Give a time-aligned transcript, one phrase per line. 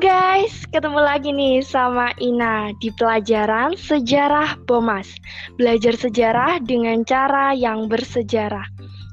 [0.00, 5.04] Guys, ketemu lagi nih sama Ina di pelajaran Sejarah Bomas.
[5.60, 8.64] Belajar sejarah dengan cara yang bersejarah.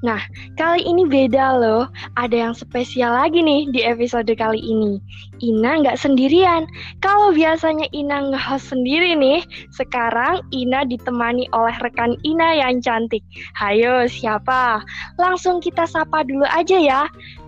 [0.08, 0.24] Nah,
[0.56, 1.92] kali ini beda loh.
[2.16, 5.04] Ada yang spesial lagi nih di episode kali ini.
[5.44, 6.64] Ina nggak sendirian.
[7.04, 9.44] Kalau biasanya Ina nge-host sendiri nih,
[9.76, 13.28] sekarang Ina ditemani oleh rekan Ina yang cantik.
[13.60, 14.80] Hayo, siapa?
[15.20, 17.02] Langsung kita sapa dulu aja ya.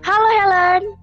[0.04, 1.01] Halo Helen.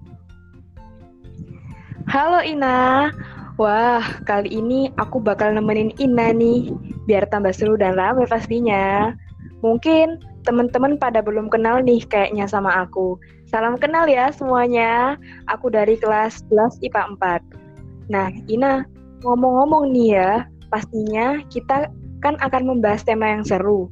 [2.10, 3.06] Halo Ina.
[3.54, 6.74] Wah, kali ini aku bakal nemenin Ina nih,
[7.06, 9.14] biar tambah seru dan ramai pastinya.
[9.62, 13.14] Mungkin teman-teman pada belum kenal nih kayaknya sama aku.
[13.46, 15.14] Salam kenal ya semuanya.
[15.54, 18.10] Aku dari kelas 11 IPA 4.
[18.10, 18.90] Nah, Ina,
[19.22, 21.94] ngomong-ngomong nih ya, pastinya kita
[22.26, 23.86] kan akan membahas tema yang seru.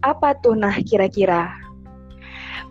[0.00, 1.52] Apa tuh nah kira-kira?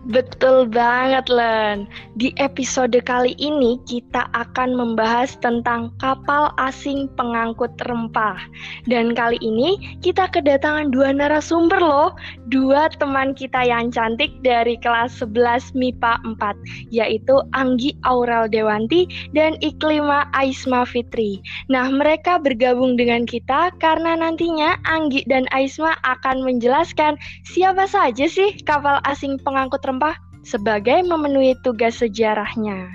[0.04, 1.88] Betul banget, Len.
[2.20, 8.36] Di episode kali ini kita akan membahas tentang kapal asing pengangkut rempah.
[8.84, 12.12] Dan kali ini kita kedatangan dua narasumber loh,
[12.52, 19.56] dua teman kita yang cantik dari kelas 11 MIPA 4, yaitu Anggi Aurel Dewanti dan
[19.64, 21.40] Iklima Aisma Fitri.
[21.72, 27.16] Nah, mereka bergabung dengan kita karena nantinya Anggi dan Aisma akan menjelaskan
[27.48, 32.90] siapa saja sih kapal asing pengangkut rempah rempah sebagai memenuhi tugas sejarahnya.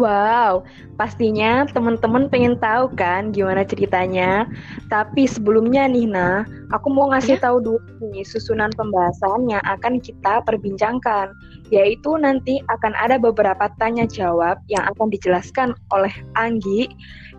[0.00, 0.64] Wow,
[0.96, 4.48] pastinya teman-teman pengen tahu kan gimana ceritanya.
[4.88, 7.44] Tapi sebelumnya nih, Nah, aku mau ngasih ya?
[7.44, 11.36] tahu dulu nih susunan pembahasan yang akan kita perbincangkan,
[11.68, 16.88] yaitu nanti akan ada beberapa tanya jawab yang akan dijelaskan oleh Anggi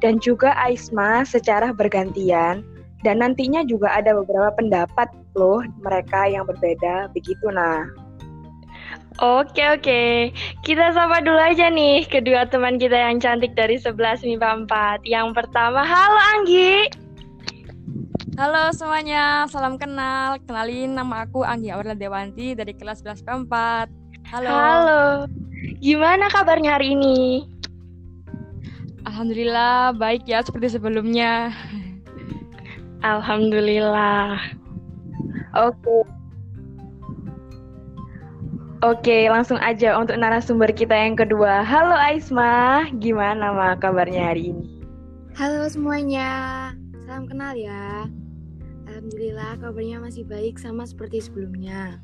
[0.06, 2.61] dan juga Aisma secara bergantian
[3.04, 7.86] dan nantinya juga ada beberapa pendapat loh mereka yang berbeda begitu nah.
[9.22, 10.34] Oke oke,
[10.66, 15.05] kita sapa dulu aja nih kedua teman kita yang cantik dari 11 MIPA 4.
[15.05, 16.89] Yang pertama, halo Anggi.
[18.33, 20.42] Halo semuanya, salam kenal.
[20.49, 23.86] Kenalin nama aku Anggi Aurel Dewanti dari kelas 11 MIPA
[24.26, 24.33] 4.
[24.33, 24.50] Halo.
[24.50, 25.04] Halo.
[25.77, 27.45] Gimana kabarnya hari ini?
[29.05, 31.54] Alhamdulillah baik ya seperti sebelumnya.
[33.05, 34.63] Alhamdulillah.
[35.53, 36.02] Oke.
[38.83, 41.64] Oke, langsung aja untuk narasumber kita yang kedua.
[41.64, 44.83] Halo Aisma, gimana ma kabarnya hari ini?
[45.37, 46.30] Halo semuanya,
[47.08, 48.09] salam kenal ya.
[48.89, 52.03] Alhamdulillah kabarnya masih baik sama seperti sebelumnya.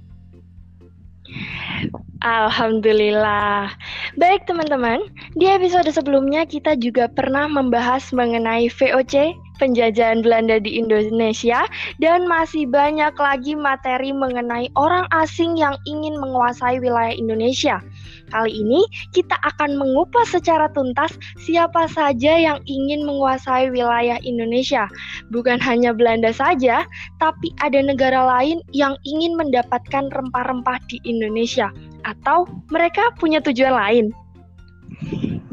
[2.23, 3.75] Alhamdulillah.
[4.15, 5.03] Baik teman-teman,
[5.35, 11.67] di episode sebelumnya kita juga pernah membahas mengenai VOC, penjajahan Belanda di Indonesia,
[11.99, 17.83] dan masih banyak lagi materi mengenai orang asing yang ingin menguasai wilayah Indonesia.
[18.29, 21.11] Kali ini kita akan mengupas secara tuntas
[21.43, 24.85] siapa saja yang ingin menguasai wilayah Indonesia.
[25.33, 26.85] Bukan hanya Belanda saja,
[27.17, 31.73] tapi ada negara lain yang ingin mendapatkan rempah-rempah di Indonesia
[32.07, 34.05] atau mereka punya tujuan lain?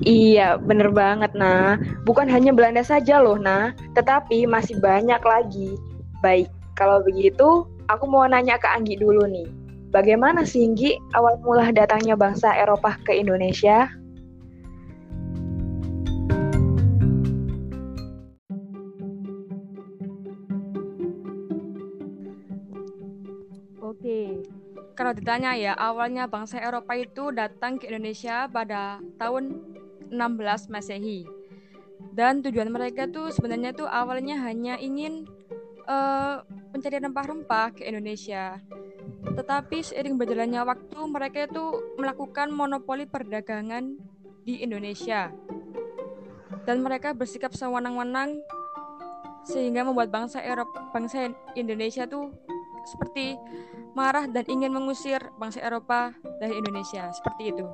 [0.07, 1.83] Iya, bener banget, nah.
[2.07, 3.75] Bukan hanya Belanda saja loh, nah.
[3.99, 5.75] Tetapi masih banyak lagi.
[6.23, 6.47] Baik,
[6.79, 9.51] kalau begitu, aku mau nanya ke Anggi dulu nih.
[9.91, 13.91] Bagaimana sih, Anggi, awal mula datangnya bangsa Eropa ke Indonesia?
[23.83, 24.39] Oke,
[24.95, 29.75] kalau ditanya ya, awalnya bangsa Eropa itu datang ke Indonesia pada tahun
[30.11, 31.27] 16 Masehi.
[32.17, 35.29] Dan tujuan mereka tuh sebenarnya tuh awalnya hanya ingin
[35.89, 36.41] uh,
[36.73, 38.61] mencari rempah-rempah ke Indonesia.
[39.27, 41.65] Tetapi seiring berjalannya waktu mereka itu
[41.97, 43.97] melakukan monopoli perdagangan
[44.47, 45.33] di Indonesia.
[46.67, 48.43] Dan mereka bersikap sewenang-wenang
[49.47, 52.35] sehingga membuat bangsa Eropa, bangsa Indonesia tuh
[52.87, 53.39] seperti
[53.95, 57.11] marah dan ingin mengusir bangsa Eropa dari Indonesia.
[57.15, 57.67] Seperti itu.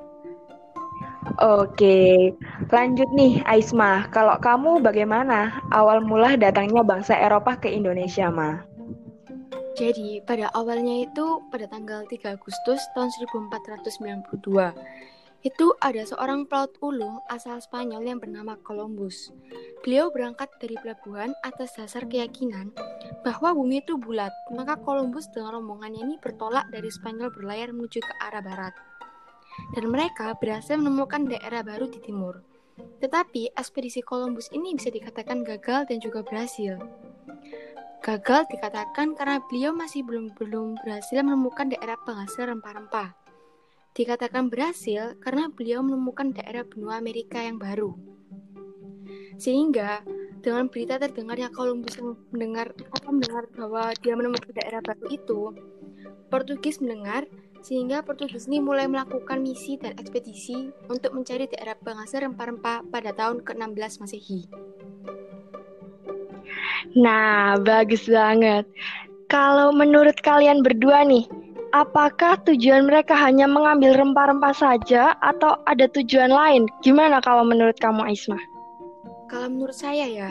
[1.39, 2.31] Oke,
[2.69, 4.07] lanjut nih Aisma.
[4.11, 8.59] Kalau kamu bagaimana awal mula datangnya bangsa Eropa ke Indonesia, Ma?
[9.73, 15.09] Jadi, pada awalnya itu pada tanggal 3 Agustus tahun 1492
[15.43, 19.35] itu ada seorang pelaut ulu asal Spanyol yang bernama Columbus.
[19.83, 22.71] Beliau berangkat dari pelabuhan atas dasar keyakinan
[23.27, 28.13] bahwa bumi itu bulat, maka Columbus dengan rombongannya ini bertolak dari Spanyol berlayar menuju ke
[28.23, 28.71] arah barat.
[29.73, 32.41] Dan mereka berhasil menemukan daerah baru di timur.
[32.99, 36.81] Tetapi ekspedisi Columbus ini bisa dikatakan gagal dan juga berhasil.
[38.03, 43.15] Gagal dikatakan karena beliau masih belum belum berhasil menemukan daerah penghasil rempah-rempah.
[43.93, 47.95] Dikatakan berhasil karena beliau menemukan daerah benua Amerika yang baru.
[49.39, 50.03] Sehingga
[50.43, 51.95] dengan berita terdengarnya Columbus
[52.35, 55.41] mendengar apa mendengar bahwa dia menemukan daerah baru itu,
[56.27, 57.23] Portugis mendengar
[57.63, 63.39] sehingga Portugis ini mulai melakukan misi dan ekspedisi untuk mencari daerah penghasil rempah-rempah pada tahun
[63.47, 64.39] ke-16 Masehi.
[66.99, 68.67] Nah, bagus banget.
[69.31, 71.25] Kalau menurut kalian berdua nih,
[71.71, 76.67] apakah tujuan mereka hanya mengambil rempah-rempah saja atau ada tujuan lain?
[76.83, 78.37] Gimana kalau menurut kamu Aisma?
[79.31, 80.29] Kalau menurut saya ya,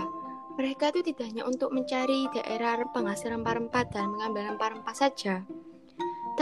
[0.54, 5.42] mereka itu tidak hanya untuk mencari daerah penghasil rempah-rempah dan mengambil rempah-rempah saja.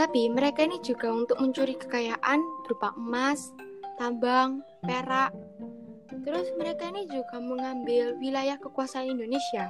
[0.01, 3.53] Tapi mereka ini juga untuk mencuri kekayaan berupa emas,
[4.01, 5.29] tambang, perak.
[6.25, 9.69] Terus mereka ini juga mengambil wilayah kekuasaan Indonesia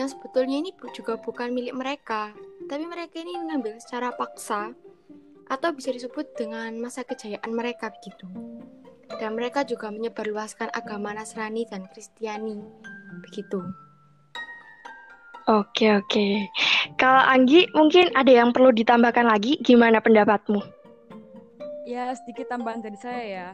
[0.00, 2.32] yang sebetulnya ini juga bukan milik mereka,
[2.64, 4.72] tapi mereka ini mengambil secara paksa
[5.52, 8.24] atau bisa disebut dengan masa kejayaan mereka gitu.
[9.20, 12.56] Dan mereka juga menyebarluaskan agama Nasrani dan Kristiani
[13.28, 13.60] begitu.
[15.50, 16.26] Oke oke.
[16.94, 20.62] Kalau Anggi mungkin ada yang perlu ditambahkan lagi, gimana pendapatmu?
[21.82, 23.48] Ya sedikit tambahan dari saya ya.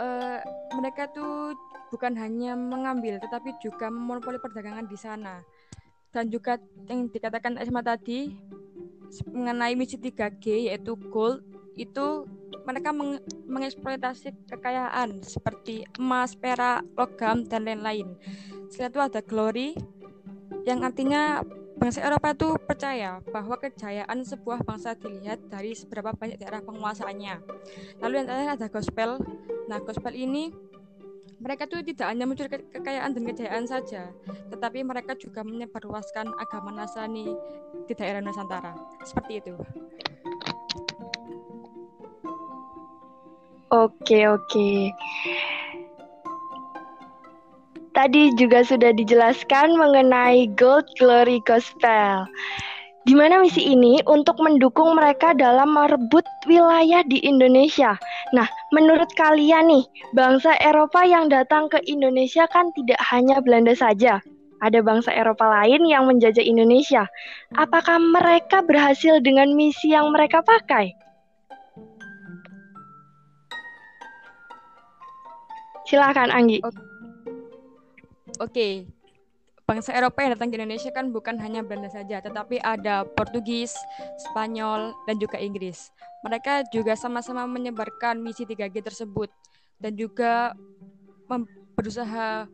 [0.00, 0.40] Uh,
[0.80, 1.54] mereka tuh
[1.92, 5.44] bukan hanya mengambil tetapi juga memonopoli perdagangan di sana.
[6.08, 6.56] Dan juga
[6.88, 8.32] yang dikatakan Esma tadi
[9.28, 11.44] mengenai misi 3G yaitu gold
[11.76, 12.24] itu
[12.64, 18.16] mereka meng mengeksploitasi kekayaan seperti emas, perak, logam dan lain-lain.
[18.72, 19.76] Selain itu ada glory
[20.64, 21.44] yang artinya
[21.76, 27.34] bangsa Eropa itu percaya bahwa kejayaan sebuah bangsa dilihat dari seberapa banyak daerah penguasaannya.
[28.00, 29.10] Lalu yang terakhir ada gospel.
[29.68, 30.48] Nah, gospel ini
[31.44, 34.08] mereka tuh tidak hanya mencuri ke kekayaan dan kejayaan saja,
[34.48, 37.36] tetapi mereka juga menyebarluaskan agama Nasrani
[37.84, 38.72] di daerah Nusantara.
[39.04, 39.54] Seperti itu.
[43.74, 44.94] Oke, oke.
[47.94, 52.26] Tadi juga sudah dijelaskan mengenai Gold Glory Gospel.
[53.06, 57.94] Di mana misi ini untuk mendukung mereka dalam merebut wilayah di Indonesia.
[58.34, 64.18] Nah, menurut kalian nih, bangsa Eropa yang datang ke Indonesia kan tidak hanya Belanda saja.
[64.58, 67.06] Ada bangsa Eropa lain yang menjajah Indonesia.
[67.54, 70.96] Apakah mereka berhasil dengan misi yang mereka pakai?
[75.84, 76.64] Silakan Anggi.
[76.64, 76.93] Oke,
[79.64, 83.72] bangsa Eropa yang datang ke Indonesia kan bukan hanya Belanda saja, tetapi ada Portugis,
[84.28, 85.88] Spanyol, dan juga Inggris.
[86.20, 89.32] Mereka juga sama-sama menyebarkan misi 3G tersebut
[89.80, 90.52] dan juga
[91.74, 92.46] berusaha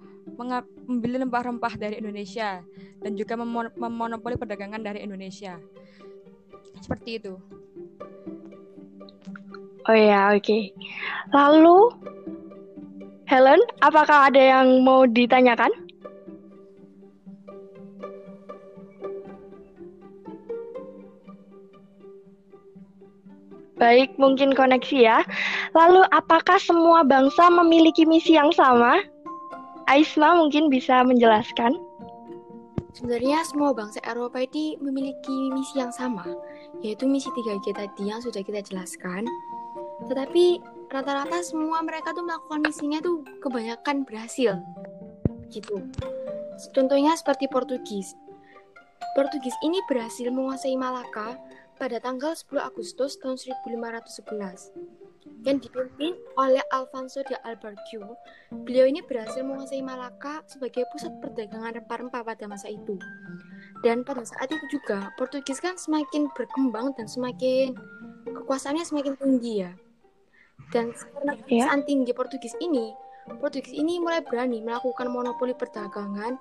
[0.87, 2.63] membeli rempah-rempah dari Indonesia
[3.03, 5.59] dan juga memon memonopoli perdagangan dari Indonesia.
[6.81, 7.35] Seperti itu.
[9.89, 10.45] Oh ya, oke.
[10.45, 10.63] Okay.
[11.35, 11.91] Lalu
[13.31, 15.71] Helen, apakah ada yang mau ditanyakan?
[23.79, 25.23] Baik, mungkin koneksi ya.
[25.79, 28.99] Lalu, apakah semua bangsa memiliki misi yang sama?
[29.87, 31.79] Aisma mungkin bisa menjelaskan.
[32.99, 36.27] Sebenarnya semua bangsa Eropa ini memiliki misi yang sama,
[36.83, 39.23] yaitu misi 3G tadi yang sudah kita jelaskan.
[40.11, 40.59] Tetapi
[40.91, 44.59] rata-rata semua mereka tuh melakukan misinya tuh kebanyakan berhasil.
[45.49, 45.79] Gitu.
[46.75, 48.13] Contohnya seperti Portugis.
[49.15, 51.39] Portugis ini berhasil menguasai Malaka
[51.81, 55.01] pada tanggal 10 Agustus tahun 1511
[55.41, 58.05] yang dipimpin oleh Alfonso de Albuquerque.
[58.69, 63.01] Beliau ini berhasil menguasai Malaka sebagai pusat perdagangan rempah-rempah pada masa itu.
[63.81, 67.73] Dan pada saat itu juga, Portugis kan semakin berkembang dan semakin
[68.29, 69.73] kekuasaannya semakin tinggi ya.
[70.69, 71.39] Dan karena ya.
[71.41, 72.93] kekuasaan tinggi Portugis ini,
[73.41, 76.37] Portugis ini mulai berani melakukan monopoli perdagangan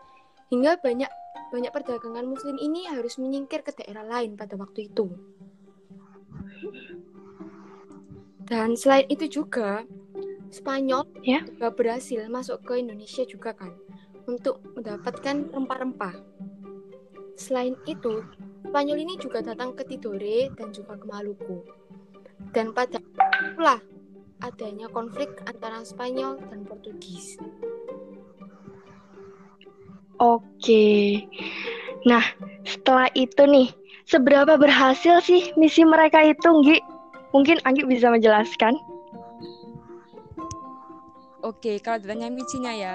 [0.52, 1.10] hingga banyak
[1.50, 5.10] banyak perdagangan muslim ini harus menyingkir ke daerah lain pada waktu itu.
[8.50, 9.86] Dan selain itu juga
[10.50, 11.46] Spanyol ya?
[11.46, 13.70] juga berhasil masuk ke Indonesia juga kan
[14.26, 16.18] untuk mendapatkan rempah-rempah.
[17.38, 18.26] Selain itu,
[18.66, 21.62] Spanyol ini juga datang ke Tidore dan juga ke Maluku.
[22.50, 22.98] Dan pada
[23.46, 23.78] itulah
[24.44, 27.40] adanya konflik antara Spanyol dan Portugis.
[30.20, 31.24] Oke.
[32.04, 32.24] Nah,
[32.68, 33.72] setelah itu nih,
[34.08, 36.78] seberapa berhasil sih misi mereka itu, Nggi?
[37.32, 38.76] Mungkin Anggi bisa menjelaskan?
[41.40, 42.94] Oke, kalau ditanya misinya ya,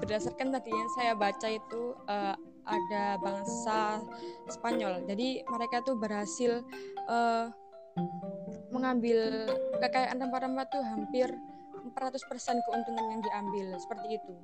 [0.00, 2.36] berdasarkan tadi yang saya baca itu uh,
[2.68, 4.04] ada bangsa
[4.52, 5.08] Spanyol.
[5.08, 6.60] Jadi mereka tuh berhasil
[7.08, 7.48] uh,
[8.72, 11.28] mengambil kekayaan rempah-rempah tuh hampir
[11.92, 14.34] 400% keuntungan yang diambil seperti itu.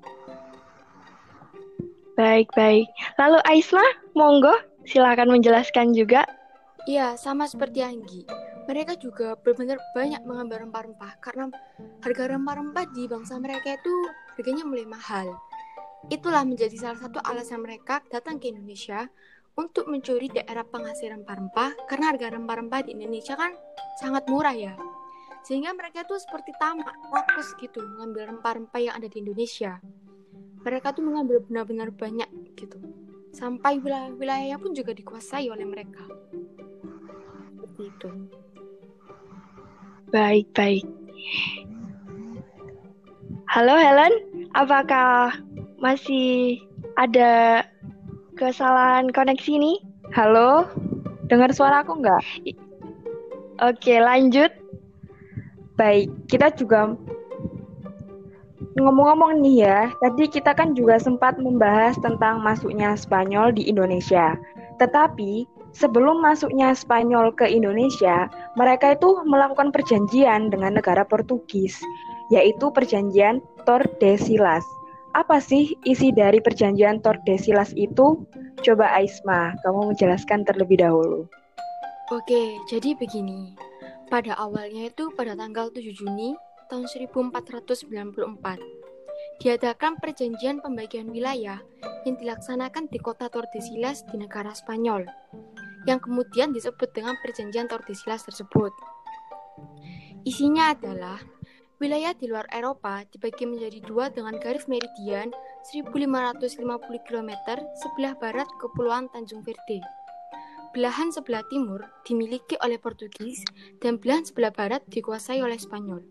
[2.18, 2.90] Baik, baik.
[3.14, 3.84] Lalu Aisma,
[4.18, 4.50] monggo
[4.82, 6.26] silakan menjelaskan juga.
[6.88, 8.26] Iya, sama seperti Anggi.
[8.66, 11.48] Mereka juga benar-benar banyak mengambil rempah-rempah karena
[12.04, 13.94] harga rempah-rempah di bangsa mereka itu
[14.36, 15.30] harganya mulai mahal.
[16.08, 19.08] Itulah menjadi salah satu alasan mereka datang ke Indonesia
[19.58, 23.58] untuk mencuri daerah penghasil rempah-rempah karena harga rempah-rempah di Indonesia kan
[23.98, 24.78] sangat murah ya.
[25.42, 29.82] Sehingga mereka tuh seperti tamak, fokus gitu mengambil rempah-rempah yang ada di Indonesia.
[30.62, 32.78] Mereka tuh mengambil benar-benar banyak gitu.
[33.34, 36.06] Sampai wilayah-wilayah pun juga dikuasai oleh mereka.
[37.58, 38.10] Seperti itu.
[40.14, 40.86] Baik, baik.
[43.48, 44.14] Halo Helen,
[44.54, 45.34] apakah
[45.80, 46.60] masih
[47.00, 47.64] ada
[48.38, 49.76] kesalahan koneksi nih?
[50.14, 50.70] Halo,
[51.26, 52.22] dengar suara aku nggak?
[53.58, 54.54] Oke, lanjut.
[55.74, 56.94] Baik, kita juga
[58.78, 64.38] ngomong-ngomong nih ya, tadi kita kan juga sempat membahas tentang masuknya Spanyol di Indonesia.
[64.78, 65.42] Tetapi
[65.74, 71.74] sebelum masuknya Spanyol ke Indonesia, mereka itu melakukan perjanjian dengan negara Portugis,
[72.30, 74.62] yaitu perjanjian Tordesillas.
[75.16, 78.28] Apa sih isi dari perjanjian Tordesillas itu?
[78.60, 81.30] Coba Aisma, kamu menjelaskan terlebih dahulu.
[82.12, 83.56] Oke, jadi begini.
[84.08, 86.32] Pada awalnya itu pada tanggal 7 Juni
[86.72, 87.78] tahun 1494
[89.38, 91.60] diadakan perjanjian pembagian wilayah
[92.02, 95.06] yang dilaksanakan di kota Tordesillas di negara Spanyol
[95.86, 98.72] yang kemudian disebut dengan perjanjian Tordesillas tersebut.
[100.26, 101.22] Isinya adalah
[101.78, 105.30] Wilayah di luar Eropa dibagi menjadi dua dengan garis meridian
[105.70, 106.58] 1550
[107.06, 107.30] km
[107.78, 109.78] sebelah barat Kepulauan Tanjung Verde.
[110.74, 113.46] Belahan sebelah timur dimiliki oleh Portugis
[113.78, 116.02] dan belahan sebelah barat dikuasai oleh Spanyol.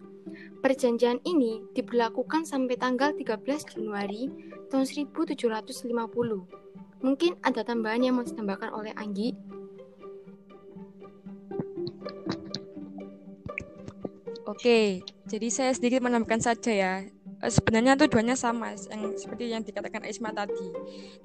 [0.64, 3.36] Perjanjian ini diberlakukan sampai tanggal 13
[3.76, 4.32] Januari
[4.72, 5.84] tahun 1750.
[7.04, 9.36] Mungkin ada tambahan yang mau ditambahkan oleh Anggi?
[14.48, 16.94] Oke, jadi saya sedikit menambahkan saja ya.
[17.44, 20.74] Eh, sebenarnya tujuannya sama, yang seperti yang dikatakan Isma tadi.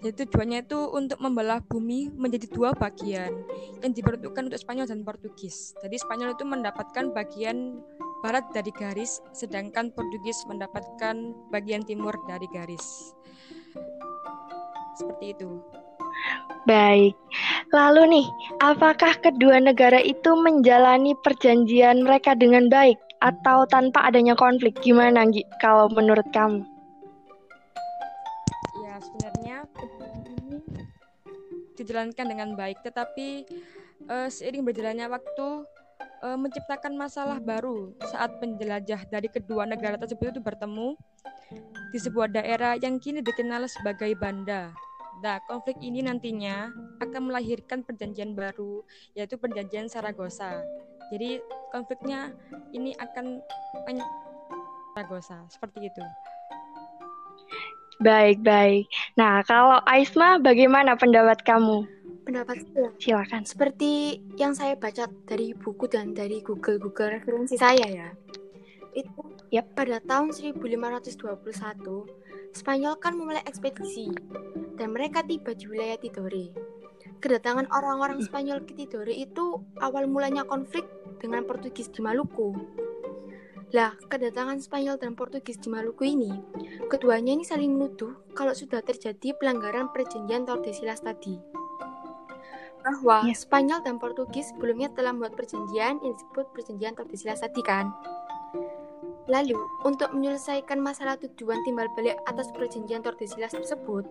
[0.02, 3.32] Jadi tujuannya itu untuk membelah bumi menjadi dua bagian
[3.80, 5.72] yang diperuntukkan untuk Spanyol dan Portugis.
[5.80, 7.80] Jadi Spanyol itu mendapatkan bagian
[8.20, 11.14] barat dari garis, sedangkan Portugis mendapatkan
[11.54, 13.14] bagian timur dari garis.
[15.00, 15.62] Seperti itu.
[16.68, 17.16] Baik.
[17.72, 18.26] Lalu nih,
[18.60, 23.00] apakah kedua negara itu menjalani perjanjian mereka dengan baik?
[23.22, 24.74] Atau tanpa adanya konflik?
[24.82, 26.66] Gimana Gi, kalau menurut kamu?
[28.82, 29.56] Ya, sebenarnya
[30.26, 30.58] ini
[31.78, 33.46] dijalankan dengan baik, tetapi
[34.10, 35.46] uh, seiring berjalannya waktu
[36.26, 40.98] uh, menciptakan masalah baru saat penjelajah dari kedua negara tersebut itu bertemu
[41.94, 44.74] di sebuah daerah yang kini dikenal sebagai Banda.
[45.22, 48.82] Nah, konflik ini nantinya akan melahirkan perjanjian baru,
[49.14, 50.66] yaitu perjanjian Saragossa.
[51.12, 52.32] Jadi konfliknya
[52.72, 53.44] ini akan
[53.84, 54.08] banyak
[54.92, 56.04] Saragossa, seperti itu.
[58.02, 58.88] Baik, baik.
[59.16, 61.86] Nah, kalau Aisma, bagaimana pendapat kamu?
[62.26, 63.42] Pendapat saya, silakan.
[63.46, 68.08] Seperti yang saya baca dari buku dan dari Google Google referensi saya ya.
[68.92, 69.72] Itu yep.
[69.72, 70.92] pada tahun 1521,
[72.52, 74.12] Spanyol kan memulai ekspedisi
[74.76, 76.52] dan mereka tiba di wilayah Tidore.
[77.22, 80.84] Kedatangan orang-orang Spanyol ke Tidore itu awal mulanya konflik
[81.18, 82.54] dengan Portugis di Maluku.
[83.72, 86.28] Lah, kedatangan Spanyol dan Portugis di Maluku ini,
[86.92, 91.40] keduanya ini saling menuduh kalau sudah terjadi pelanggaran perjanjian Tordesillas tadi.
[92.84, 93.32] Bahwa ya.
[93.32, 97.88] Spanyol dan Portugis sebelumnya telah membuat perjanjian yang disebut perjanjian Tordesillas tadi kan.
[99.30, 99.56] Lalu,
[99.88, 104.04] untuk menyelesaikan masalah tujuan timbal balik atas perjanjian Tordesillas tersebut,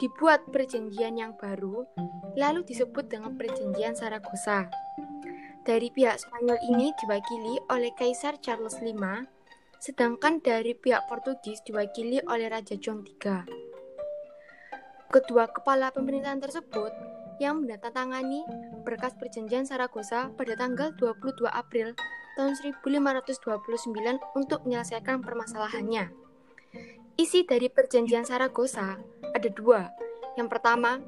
[0.00, 1.84] dibuat perjanjian yang baru,
[2.34, 4.66] lalu disebut dengan perjanjian Saragossa.
[5.70, 8.90] Dari pihak Spanyol ini diwakili oleh Kaisar Charles V,
[9.78, 13.46] sedangkan dari pihak Portugis diwakili oleh Raja John III.
[15.14, 16.90] Kedua kepala pemerintahan tersebut
[17.38, 18.42] yang menandatangani
[18.82, 21.94] berkas perjanjian Saragossa pada tanggal 22 April
[22.34, 23.30] tahun 1529
[24.34, 26.10] untuk menyelesaikan permasalahannya.
[27.14, 29.86] Isi dari perjanjian Saragossa ada dua.
[30.34, 30.98] Yang pertama,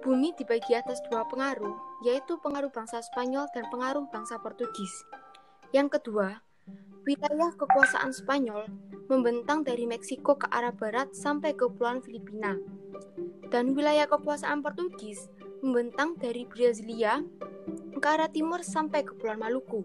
[0.00, 5.04] bumi dibagi atas dua pengaruh, yaitu pengaruh bangsa Spanyol dan pengaruh bangsa Portugis.
[5.70, 6.40] Yang kedua,
[7.04, 8.66] wilayah kekuasaan Spanyol
[9.12, 12.56] membentang dari Meksiko ke arah barat sampai ke Kepulauan Filipina.
[13.52, 15.28] Dan wilayah kekuasaan Portugis
[15.60, 17.20] membentang dari Brasilia
[18.00, 19.84] ke arah timur sampai ke Pulau Maluku.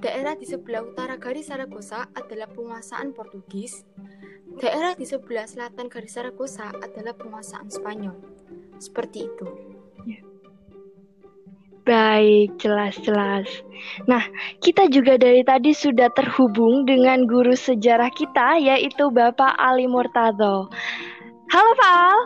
[0.00, 3.84] Daerah di sebelah utara garis Saragosa adalah penguasaan Portugis.
[4.58, 8.16] Daerah di sebelah selatan garis Saragosa adalah penguasaan Spanyol.
[8.80, 9.46] Seperti itu.
[11.84, 13.48] Baik, jelas-jelas.
[14.04, 14.22] Nah,
[14.60, 20.72] kita juga dari tadi sudah terhubung dengan guru sejarah kita, yaitu Bapak Ali Murtado.
[21.50, 22.18] Halo, Pak Al.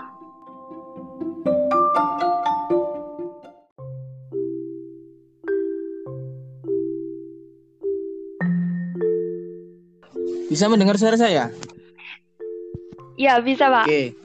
[10.51, 11.51] Bisa mendengar suara saya?
[13.17, 13.87] Ya, bisa, Pak.
[13.89, 14.24] Oke.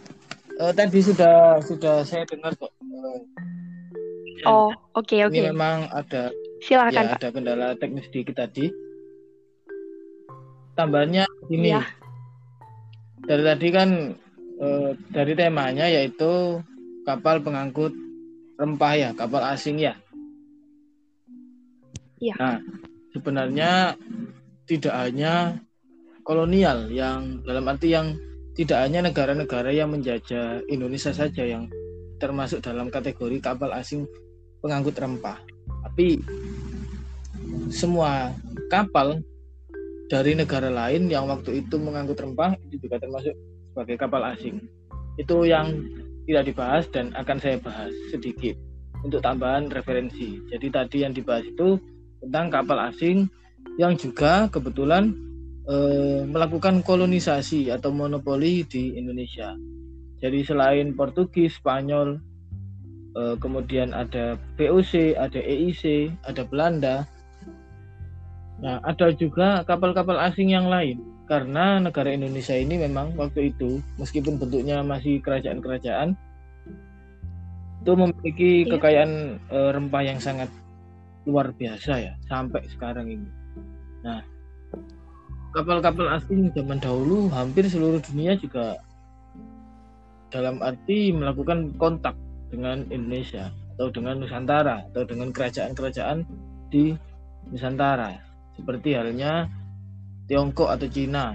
[0.60, 2.72] Eh, tadi sudah sudah saya dengar kok.
[2.84, 3.22] Eh,
[4.48, 5.36] Oh, oke, oke.
[5.36, 6.32] Ini memang ada
[6.64, 8.72] Silakan, ya ada kendala teknis sedikit tadi.
[10.80, 11.76] Tambahannya ini.
[11.76, 11.84] Iya.
[13.20, 13.90] Dari tadi kan
[14.64, 16.64] eh, dari temanya yaitu
[17.04, 17.92] kapal pengangkut
[18.56, 20.00] rempah ya, kapal asing ya.
[22.24, 22.36] Iya.
[22.40, 22.58] Nah,
[23.12, 24.00] sebenarnya
[24.68, 25.60] tidak hanya
[26.24, 28.16] kolonial yang dalam arti yang
[28.60, 31.72] tidak hanya negara-negara yang menjajah Indonesia saja yang
[32.20, 34.04] termasuk dalam kategori kapal asing
[34.60, 35.40] pengangkut rempah.
[35.88, 36.20] Tapi
[37.72, 38.36] semua
[38.68, 39.24] kapal
[40.12, 43.32] dari negara lain yang waktu itu mengangkut rempah itu juga termasuk
[43.72, 44.60] sebagai kapal asing.
[45.16, 45.80] Itu yang
[46.28, 48.60] tidak dibahas dan akan saya bahas sedikit
[49.08, 50.36] untuk tambahan referensi.
[50.52, 51.80] Jadi tadi yang dibahas itu
[52.20, 53.32] tentang kapal asing
[53.80, 55.16] yang juga kebetulan
[55.70, 59.54] eh, melakukan kolonisasi atau monopoli di Indonesia.
[60.20, 62.18] Jadi selain Portugis, Spanyol,
[63.16, 67.06] eh, kemudian ada VOC, ada EIC, ada Belanda.
[68.60, 71.00] Nah, ada juga kapal-kapal asing yang lain.
[71.30, 76.18] Karena negara Indonesia ini memang waktu itu, meskipun bentuknya masih kerajaan-kerajaan,
[77.80, 78.76] itu memiliki Iya.
[78.76, 79.12] kekayaan
[79.48, 80.50] eh, rempah yang sangat
[81.24, 83.30] luar biasa ya sampai sekarang ini.
[84.04, 84.20] Nah,
[85.54, 88.78] kapal-kapal asing zaman dahulu hampir seluruh dunia juga
[90.30, 92.14] dalam arti melakukan kontak
[92.54, 96.28] dengan Indonesia atau dengan Nusantara atau dengan kerajaan-kerajaan
[96.70, 96.94] di
[97.50, 98.14] Nusantara.
[98.54, 99.50] Seperti halnya
[100.30, 101.34] Tiongkok atau Cina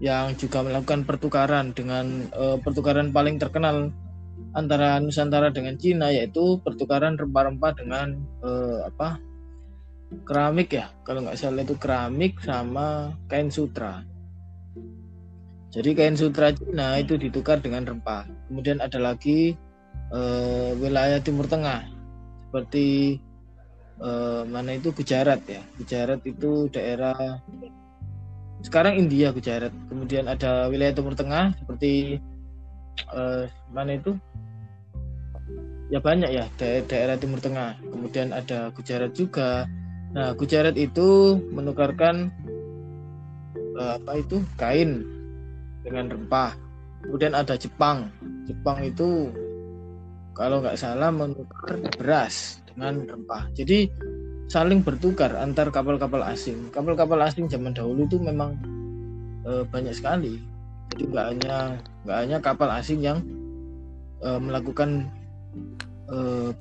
[0.00, 3.92] yang juga melakukan pertukaran dengan eh, pertukaran paling terkenal
[4.56, 9.20] antara Nusantara dengan Cina yaitu pertukaran rempah-rempah dengan eh, apa
[10.26, 10.90] keramik ya?
[11.06, 14.02] Kalau nggak salah itu keramik sama kain sutra.
[15.70, 18.26] Jadi kain sutra Cina itu ditukar dengan rempah.
[18.50, 19.54] Kemudian ada lagi
[20.10, 21.86] eh, wilayah Timur Tengah.
[22.50, 23.18] Seperti
[24.02, 24.90] eh, mana itu?
[24.90, 25.62] Gujarat ya?
[25.78, 27.38] Gujarat itu daerah
[28.66, 29.70] sekarang India Gujarat.
[29.86, 32.18] Kemudian ada wilayah Timur Tengah seperti
[33.14, 34.18] eh, mana itu?
[35.90, 37.78] Ya banyak ya daerah, daerah Timur Tengah.
[37.78, 39.70] Kemudian ada Gujarat juga
[40.10, 42.34] nah Gujarat itu menukarkan
[43.80, 44.44] eh, apa itu?
[44.60, 45.02] Kain
[45.80, 46.52] dengan rempah.
[47.00, 48.12] Kemudian ada Jepang.
[48.44, 49.32] Jepang itu
[50.36, 53.48] kalau nggak salah menukar beras dengan rempah.
[53.56, 53.88] Jadi
[54.50, 56.68] saling bertukar antar kapal-kapal asing.
[56.74, 58.58] Kapal-kapal asing zaman dahulu itu memang
[59.48, 60.36] eh, banyak sekali.
[60.92, 61.56] Jadi nggak hanya
[62.04, 63.18] nggak hanya kapal asing yang
[64.20, 65.08] eh, melakukan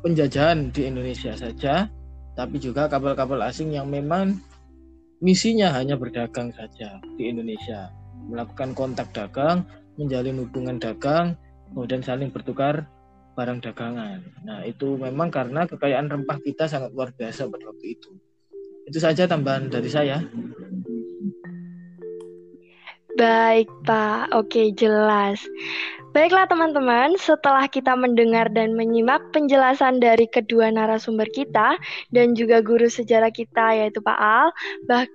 [0.06, 1.90] penjajahan di Indonesia saja
[2.38, 4.38] tapi juga kapal-kapal asing yang memang
[5.20, 7.92] misinya hanya berdagang saja di Indonesia
[8.30, 9.68] melakukan kontak dagang
[10.00, 11.36] menjalin hubungan dagang
[11.72, 12.88] kemudian saling bertukar
[13.36, 18.12] barang dagangan nah itu memang karena kekayaan rempah kita sangat luar biasa pada waktu itu
[18.88, 20.24] itu saja tambahan dari saya
[23.20, 24.32] Baik, Pak.
[24.32, 25.44] Oke, jelas.
[26.10, 27.14] Baiklah, teman-teman.
[27.22, 31.78] Setelah kita mendengar dan menyimak penjelasan dari kedua narasumber kita
[32.10, 34.50] dan juga guru sejarah kita, yaitu Pak Al,
[34.90, 35.06] bah-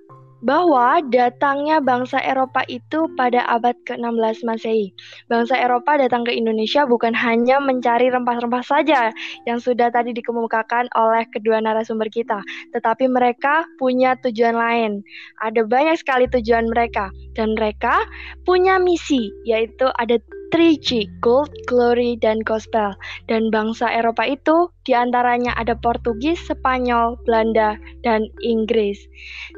[0.45, 4.93] bahwa datangnya bangsa Eropa itu pada abad ke-16 Masehi.
[5.25, 9.09] Bangsa Eropa datang ke Indonesia bukan hanya mencari rempah-rempah saja
[9.49, 12.45] yang sudah tadi dikemukakan oleh kedua narasumber kita,
[12.77, 15.01] tetapi mereka punya tujuan lain.
[15.41, 18.05] Ada banyak sekali tujuan mereka dan mereka
[18.45, 20.21] punya misi yaitu ada
[20.55, 22.95] 3G, Gold, Glory, dan Gospel.
[23.27, 27.75] Dan bangsa Eropa itu di antaranya ada Portugis, Spanyol, Belanda,
[28.07, 29.03] dan Inggris.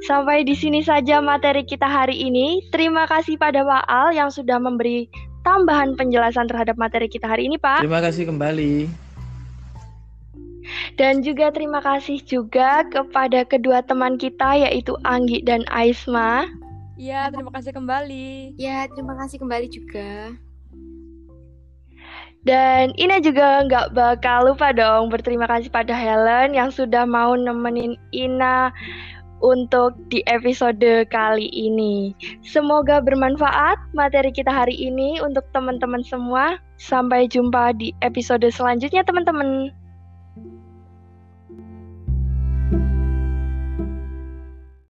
[0.10, 2.66] Sampai di sini saja materi kita hari ini.
[2.74, 5.06] Terima kasih pada Pak Al yang sudah memberi
[5.46, 7.86] tambahan penjelasan terhadap materi kita hari ini, Pak.
[7.86, 8.90] terima kasih kembali
[11.00, 16.44] Dan juga terima kasih juga kepada kedua teman kita yaitu Anggi dan Aisma.
[16.98, 18.58] Iya, terima kasih kembali.
[18.58, 20.34] Ya, terima kasih kembali juga.
[22.48, 28.00] Dan Ina juga nggak bakal lupa dong berterima kasih pada Helen yang sudah mau nemenin
[28.16, 28.72] Ina
[29.44, 32.16] untuk di episode kali ini.
[32.48, 36.56] Semoga bermanfaat materi kita hari ini untuk teman-teman semua.
[36.80, 39.76] Sampai jumpa di episode selanjutnya teman-teman.